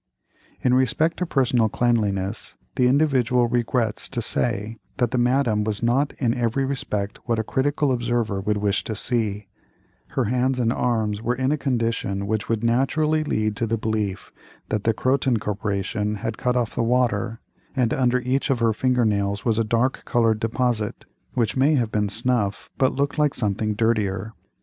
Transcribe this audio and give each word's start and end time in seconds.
In 0.61 0.73
respect 0.73 1.17
to 1.17 1.27
personal 1.27 1.69
cleanliness, 1.69 2.55
the 2.73 2.87
Individual 2.87 3.45
regrets 3.47 4.09
to 4.09 4.19
say 4.19 4.79
that 4.97 5.11
the 5.11 5.19
Madame 5.19 5.63
was 5.63 5.83
not 5.83 6.13
in 6.17 6.33
every 6.33 6.65
respect 6.65 7.19
what 7.27 7.37
a 7.37 7.43
critical 7.43 7.91
observer 7.91 8.41
would 8.41 8.57
wish 8.57 8.83
to 8.85 8.95
see; 8.95 9.47
her 10.17 10.23
hands 10.23 10.57
and 10.57 10.73
arms 10.73 11.21
were 11.21 11.35
in 11.35 11.51
a 11.51 11.55
condition 11.55 12.25
which 12.25 12.49
would 12.49 12.63
naturally 12.63 13.23
lead 13.23 13.55
to 13.57 13.67
the 13.67 13.77
belief 13.77 14.31
that 14.69 14.85
the 14.85 14.93
Croton 14.95 15.37
Corporation 15.37 16.15
had 16.15 16.35
cut 16.35 16.55
off 16.55 16.73
the 16.73 16.81
water; 16.81 17.39
and 17.75 17.93
under 17.93 18.17
each 18.21 18.49
of 18.49 18.57
her 18.57 18.73
finger 18.73 19.05
nails 19.05 19.45
was 19.45 19.59
a 19.59 19.63
dark 19.63 20.01
colored 20.03 20.39
deposit, 20.39 21.05
which 21.35 21.55
may 21.55 21.75
have 21.75 21.91
been 21.91 22.09
snuff, 22.09 22.71
but 22.79 22.95
looked 22.95 23.19
like 23.19 23.35
something 23.35 23.75
dirtier. 23.75 24.33